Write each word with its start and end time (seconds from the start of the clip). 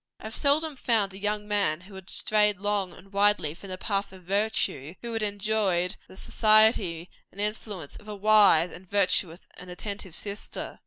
I 0.19 0.23
have 0.23 0.33
seldom 0.33 0.75
found 0.77 1.13
a 1.13 1.17
young 1.19 1.47
man 1.47 1.81
who 1.81 1.93
had 1.93 2.09
strayed 2.09 2.57
long 2.57 2.91
and 2.91 3.13
widely 3.13 3.53
from 3.53 3.69
the 3.69 3.77
path 3.77 4.11
of 4.11 4.23
virtue, 4.23 4.95
who 5.03 5.13
had 5.13 5.21
enjoyed 5.21 5.95
the 6.07 6.17
society 6.17 7.11
and 7.31 7.39
influence 7.39 7.97
of 7.97 8.07
a 8.07 8.15
wise, 8.15 8.71
and 8.71 8.89
virtuous, 8.89 9.45
and 9.57 9.69
attentive 9.69 10.15
sister. 10.15 10.79